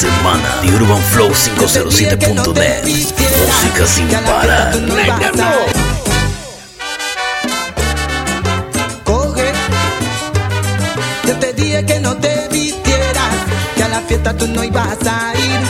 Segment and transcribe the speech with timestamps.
[0.00, 2.84] semana de Urban Flow 507.net.
[2.84, 4.72] Música sin parar.
[9.04, 9.52] Coge,
[11.26, 13.34] yo te dije que no te vistieras,
[13.76, 15.60] que a la fiesta tú no ibas a ir.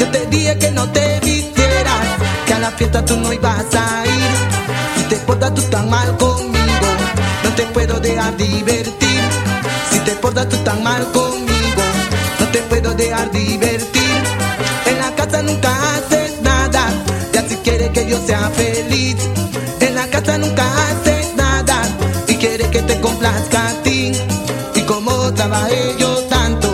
[0.00, 2.06] Yo te dije que no te vistieras,
[2.46, 4.34] que a la fiesta tú no ibas a ir.
[4.98, 6.88] Si te portas tú tan mal conmigo,
[7.42, 8.34] no te puedo dejar.
[8.36, 8.81] Si
[15.42, 16.88] nunca haces nada,
[17.32, 19.16] ya si quieres que yo sea feliz.
[19.80, 21.82] En la casa nunca haces nada
[22.28, 24.12] y quieres que te complazca a ti.
[24.74, 26.68] Y como trabajé yo tanto,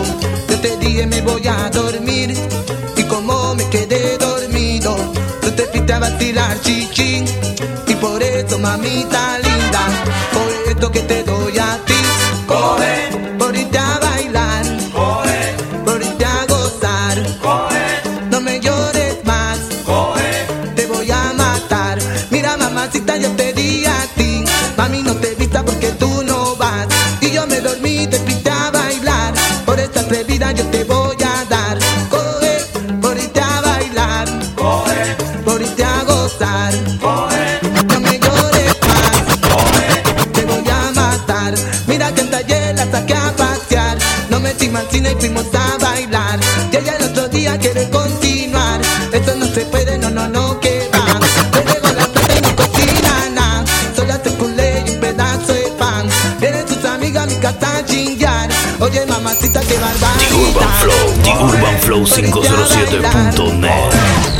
[0.49, 2.35] yo te dije me voy a dormir.
[2.97, 4.95] Y como me quedé dormido,
[5.41, 7.25] tú te fuiste a vacilar chichín.
[7.87, 9.83] Y por eso, mamita linda,
[10.33, 11.98] por esto que te doy a ti.
[44.69, 46.39] Encima al cine y fuimos a bailar.
[46.71, 48.79] Y ella el otro día quiere continuar.
[49.11, 51.19] Esto no se puede, no, no, no, que va.
[51.55, 53.65] Le dejo la plata y no cocina nada.
[53.95, 56.07] Solo hace culé y un pedazo de pan.
[56.39, 58.47] Vienen sus amigas a mi casa a chingar.
[58.79, 64.38] Oye, mamacita, qué The Urban Flow, The Urban Flow 507.net.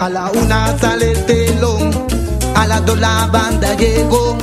[0.00, 1.90] A la una sale el telón,
[2.54, 4.38] a las dos la banda llegó,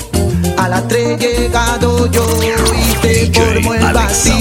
[0.57, 2.25] a las tres llegado yo
[2.77, 4.35] y se formó el vacío.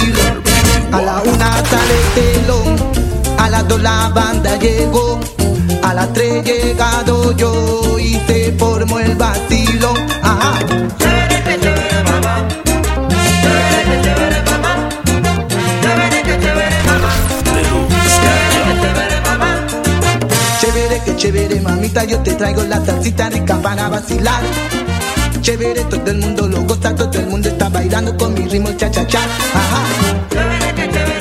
[0.91, 2.77] A la una sale el telón,
[3.39, 5.21] a las dos la banda llegó,
[5.85, 9.95] a las tres llegado yo y se formó el vacilo.
[10.21, 10.59] Ajá.
[21.95, 24.43] Chévere, yo te traigo la salsita rica para vacilar.
[25.41, 28.91] Chévere, todo el mundo lo goza, todo el mundo está bailando con mi ritmo cha
[28.91, 29.21] cha cha.
[29.23, 29.83] Ajá.
[30.31, 31.14] Para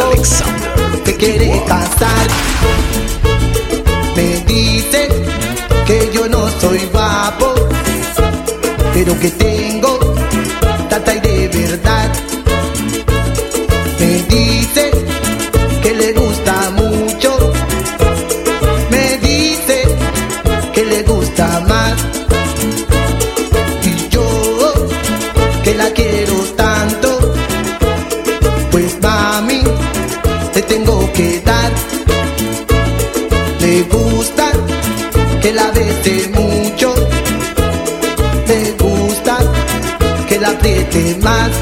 [0.00, 0.70] Alexander.
[1.04, 2.26] te quiere casar.
[4.16, 5.08] Me dice
[5.86, 7.54] que yo no soy guapo,
[8.94, 9.98] pero que tengo
[10.88, 12.29] tata y de verdad.
[41.30, 41.59] hides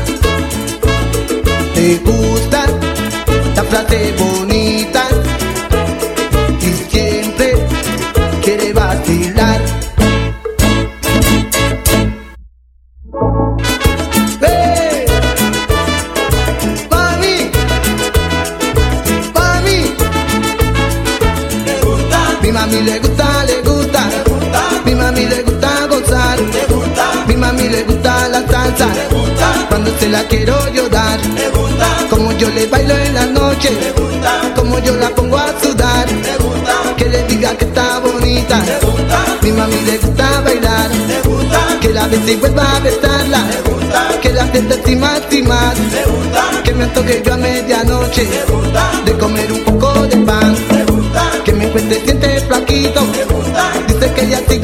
[29.89, 33.71] cuando se la quiero yo dar, le gusta, como yo le bailo en la noche,
[33.71, 37.99] le gusta, como yo la pongo a sudar, le gusta, que le diga que está
[38.01, 42.77] bonita, le gusta, mi mami le gusta bailar, le gusta, que la bese y vuelva
[42.77, 46.87] a besarla, le gusta, que la sienta y más y más, le gusta, que me
[46.89, 51.53] toque yo a medianoche, le gusta, de comer un poco de pan, le gusta, que
[51.53, 54.59] me cueste siente flaquito, le gusta, dice que más, le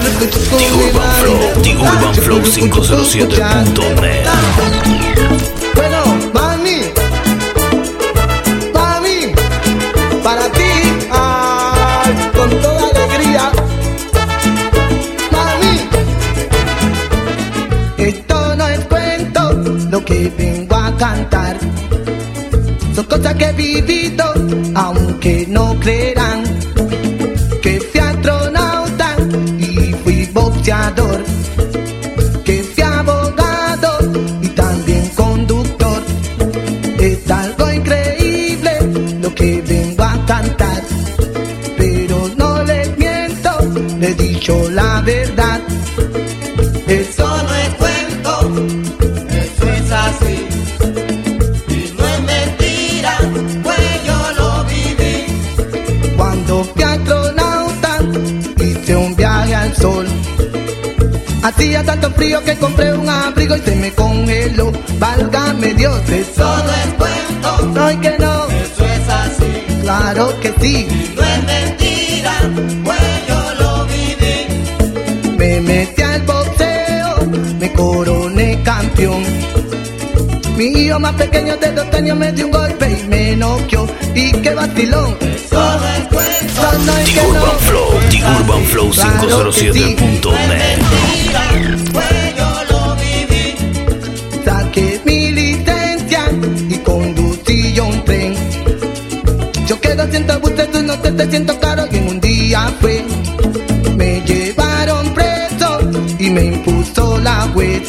[0.00, 1.10] chucu, The Urban.
[1.20, 4.26] Flow, The Urban Flow 507.net.
[5.74, 6.00] Bueno,
[6.32, 6.78] mami,
[8.72, 9.32] mami,
[10.22, 10.70] para ti,
[12.34, 13.52] con toda alegría.
[15.30, 15.74] Mami,
[17.98, 19.52] esto no es cuento,
[19.90, 21.56] lo que vengo a cantar.
[22.94, 24.24] Son cosas que he vivido,
[24.74, 26.42] aunque no creerán
[32.42, 33.98] que fui abogado
[34.40, 36.02] y también conductor.
[36.98, 38.70] Es algo increíble
[39.20, 40.82] lo que vengo a cantar,
[41.76, 43.50] pero no les miento,
[43.98, 45.60] le he dicho la verdad.
[46.86, 48.83] Eso no es cuento,
[61.56, 64.72] Hacía tanto frío que compré un abrigo y se me congeló.
[64.98, 69.44] Válgame Dios, Eso no es cuento, no hay que no, eso es así.
[69.82, 70.88] claro que sí.
[71.14, 72.32] No es mentira,
[72.84, 72.98] pues
[73.28, 74.46] yo lo viví.
[75.38, 77.26] Me metí al boxeo,
[77.60, 79.22] me coroné campeón.
[80.56, 83.86] Mi hijo más pequeño de dos años me dio un golpe y me noqueó.
[84.14, 85.16] Y qué vacilón,
[85.52, 86.62] no es cuento,
[87.04, 87.20] The.
[87.26, 90.78] Urban Flow, The Urban Flow 507.net.
[100.04, 103.02] Que 200 buses, tú no te, te siento caro y en un día fue.
[103.96, 105.78] Me llevaron preso
[106.18, 107.82] y me impuso la juez.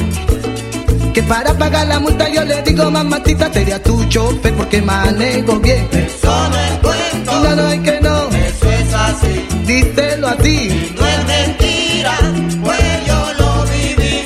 [1.13, 5.87] Que para pagar la multa yo le digo mamacita sería tu chofer porque manejo bien.
[5.91, 9.47] Eso no es cuento, No, no hay que no, eso es así.
[9.65, 10.91] díselo así.
[10.97, 12.17] No es mentira,
[12.63, 14.23] pues yo lo viví.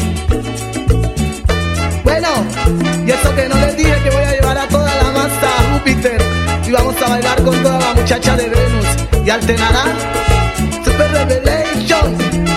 [2.03, 2.27] Bueno,
[3.07, 5.73] y eso que no les dije que voy a llevar a toda la masa a
[5.73, 6.38] Júpiter
[6.69, 8.85] y vamos a bailar con toda la muchacha de Venus
[9.25, 9.85] y alternará
[10.83, 12.48] Super Revelation.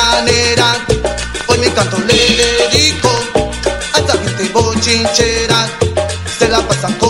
[0.00, 0.74] Manera.
[1.46, 3.10] Hoy mi canto le dedico
[3.94, 5.68] a esta gente bochinchera.
[6.38, 7.07] Se la pasan comentando,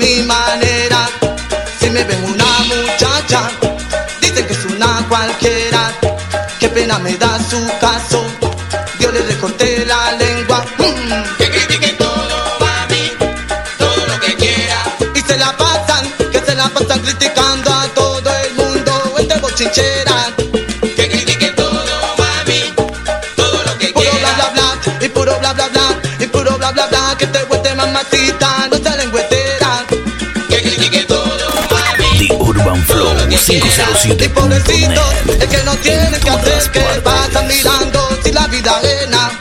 [0.00, 1.08] mi manera.
[1.78, 3.50] Si me ven una muchacha,
[4.20, 5.92] dicen que es una cualquiera.
[6.58, 8.24] Qué pena me da su caso.
[8.98, 10.64] Yo le recorté la lengua.
[10.78, 11.36] Mm.
[11.38, 13.04] Que critique todo, mami,
[13.78, 14.78] todo lo que quiera.
[15.14, 15.52] Y se la
[33.50, 34.24] 507.
[34.24, 39.39] Y pobrecito, es que no tiene que hacer que vayan mirando si la vida ajena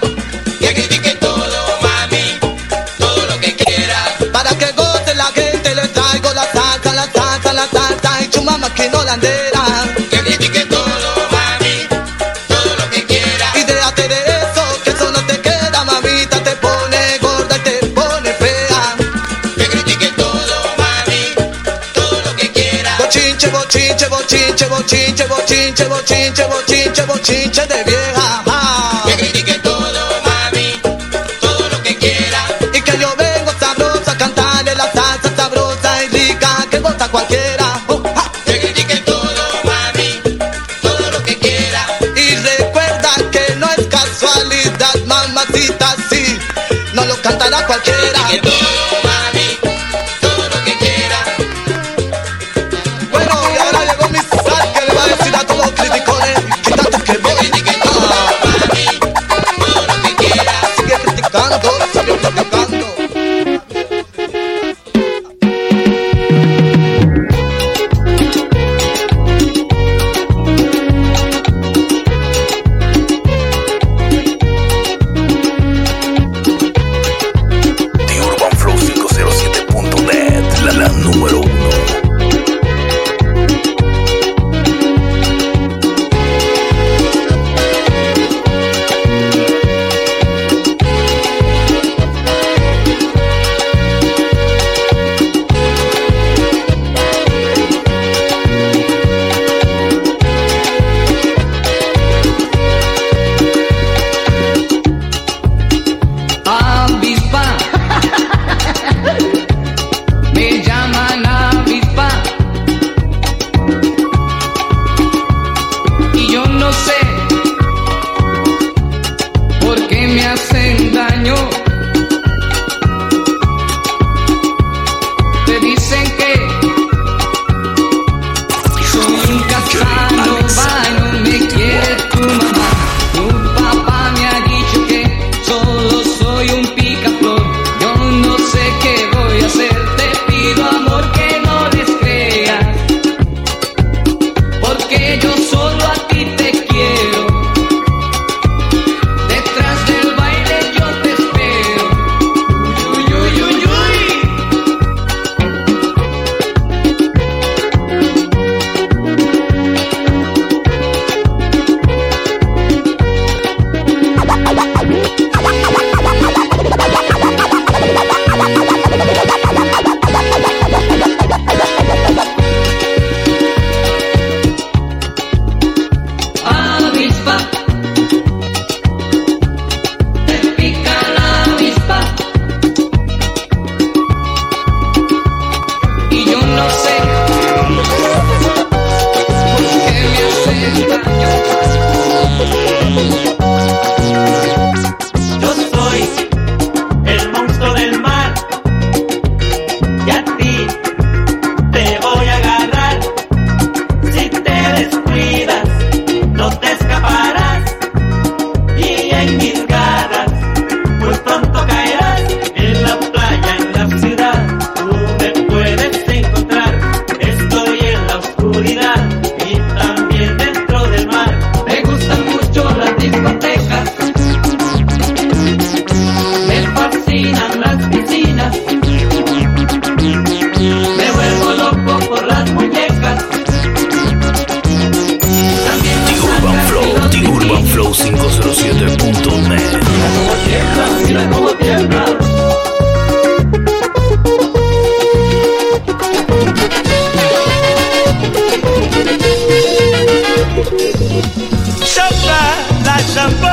[25.50, 28.44] bochinche, bochinche, bochinche, bochinche de vieja.
[28.46, 29.04] Ah.
[29.08, 30.80] Que critique todo, mami,
[31.42, 32.46] todo lo que quiera.
[32.72, 37.82] Y que yo vengo sabrosa a cantarle la salsa sabrosa y rica que gusta cualquiera.
[37.88, 38.04] Uh.
[38.46, 40.22] Que critique todo, mami,
[40.84, 41.98] todo lo que quiera.
[42.16, 46.38] Y recuerda que no es casualidad, mamacita, sí,
[46.94, 48.28] no lo cantará cualquiera.
[48.30, 48.99] Que todo,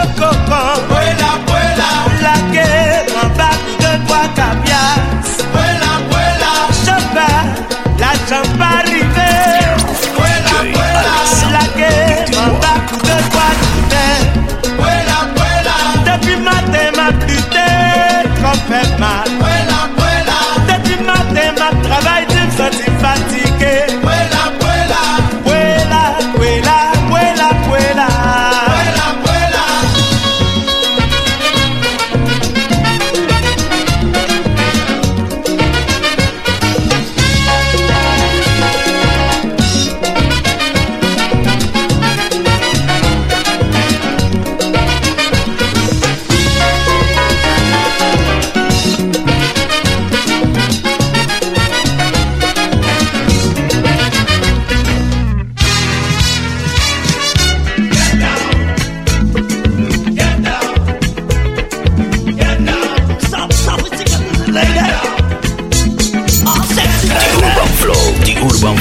[0.05, 0.36] poco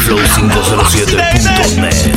[0.06, 2.15] flow507.net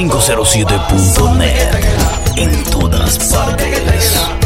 [0.00, 4.39] 507.net en todas partes.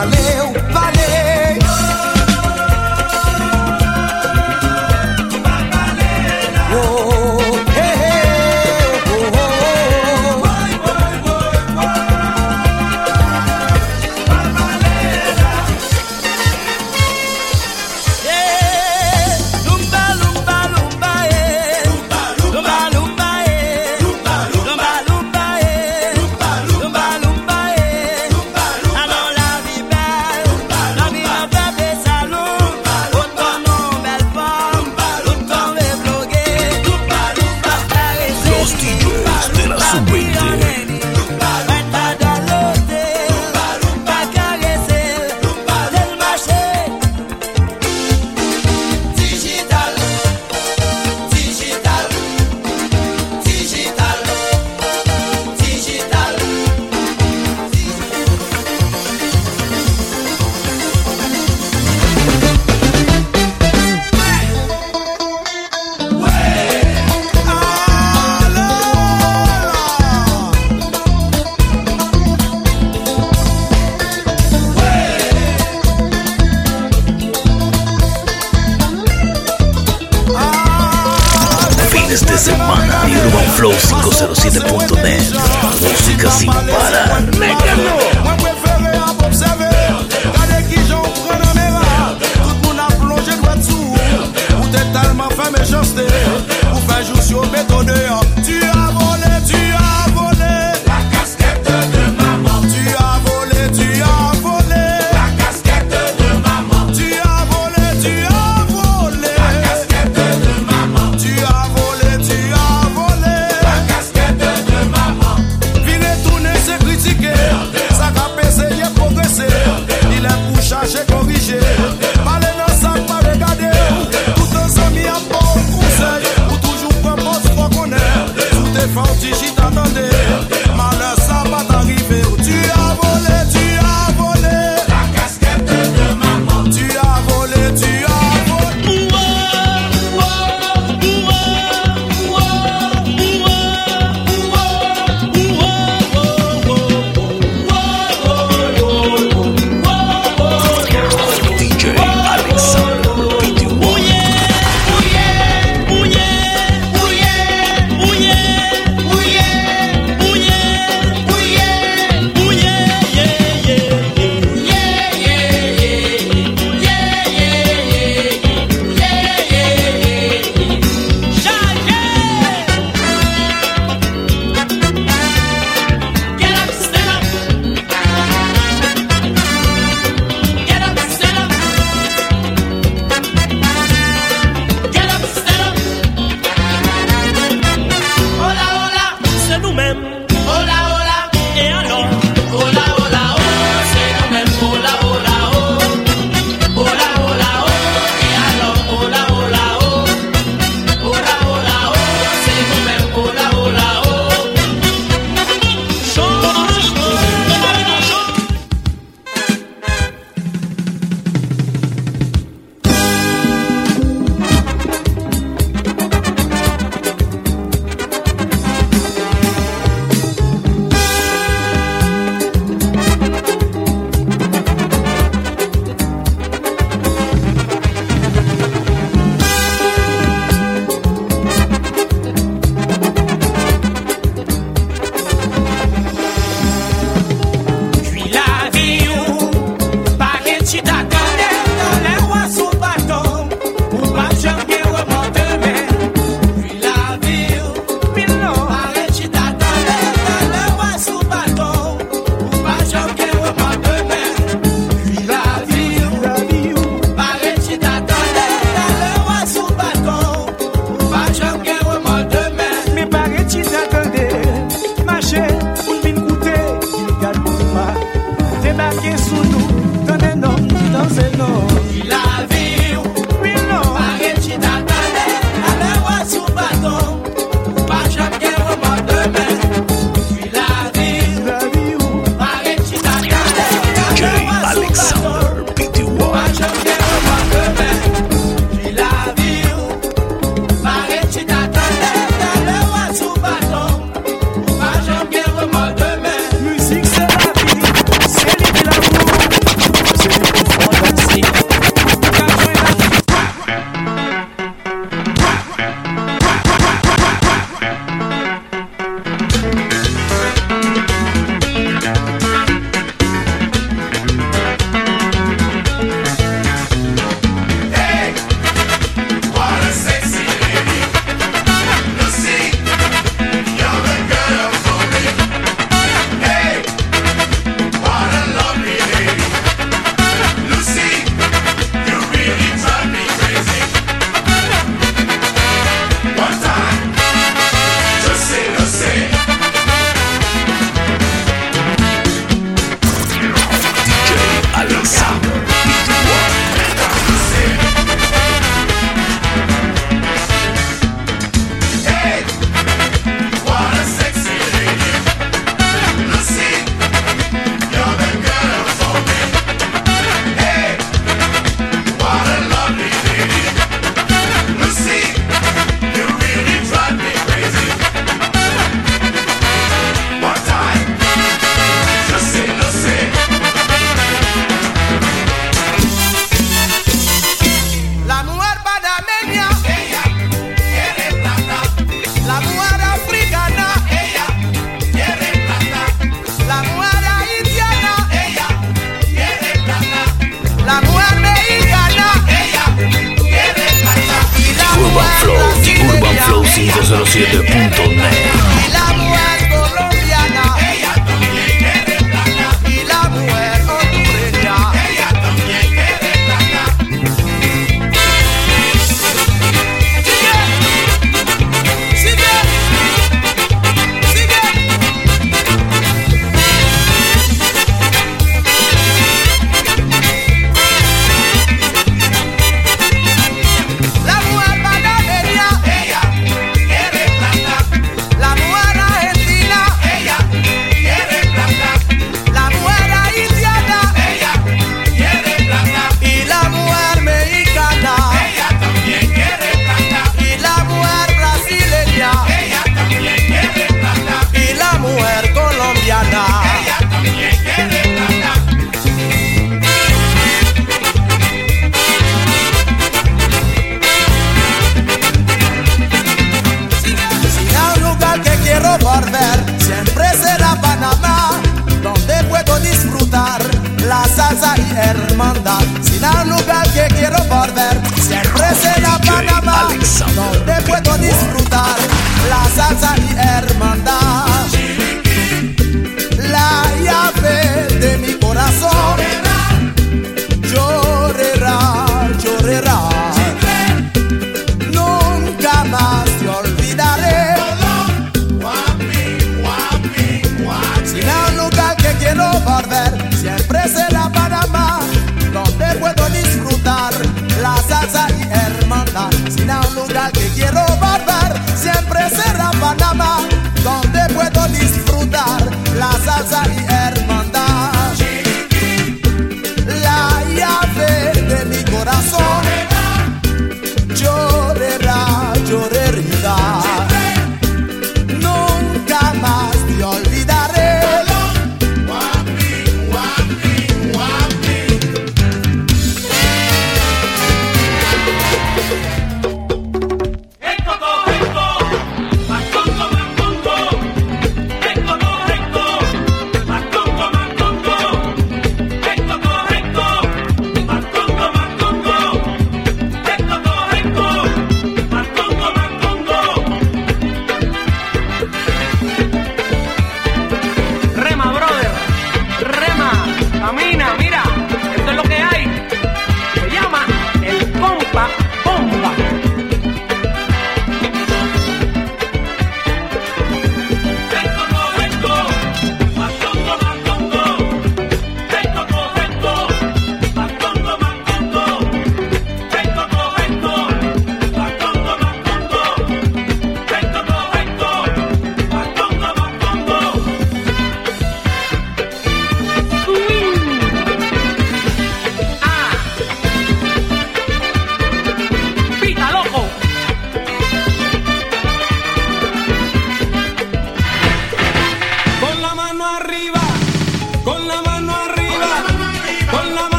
[0.00, 0.49] valeu.